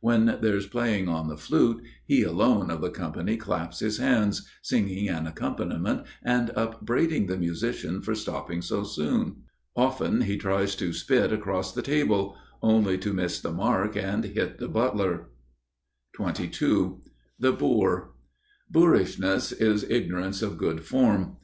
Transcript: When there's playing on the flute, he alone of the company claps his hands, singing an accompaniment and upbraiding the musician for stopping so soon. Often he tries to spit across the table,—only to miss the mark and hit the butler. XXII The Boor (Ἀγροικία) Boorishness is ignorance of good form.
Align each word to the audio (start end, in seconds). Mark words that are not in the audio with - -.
When 0.00 0.38
there's 0.40 0.68
playing 0.68 1.08
on 1.08 1.26
the 1.26 1.36
flute, 1.36 1.82
he 2.06 2.22
alone 2.22 2.70
of 2.70 2.80
the 2.80 2.88
company 2.88 3.36
claps 3.36 3.80
his 3.80 3.96
hands, 3.98 4.48
singing 4.62 5.08
an 5.08 5.26
accompaniment 5.26 6.02
and 6.22 6.50
upbraiding 6.54 7.26
the 7.26 7.36
musician 7.36 8.00
for 8.00 8.14
stopping 8.14 8.62
so 8.62 8.84
soon. 8.84 9.38
Often 9.74 10.20
he 10.20 10.36
tries 10.36 10.76
to 10.76 10.92
spit 10.92 11.32
across 11.32 11.72
the 11.74 11.82
table,—only 11.82 12.96
to 12.98 13.12
miss 13.12 13.40
the 13.40 13.50
mark 13.50 13.96
and 13.96 14.22
hit 14.24 14.58
the 14.60 14.68
butler. 14.68 15.30
XXII 16.16 16.50
The 17.40 17.50
Boor 17.52 18.12
(Ἀγροικία) 18.12 18.72
Boorishness 18.72 19.50
is 19.50 19.82
ignorance 19.90 20.42
of 20.42 20.58
good 20.58 20.84
form. 20.84 21.38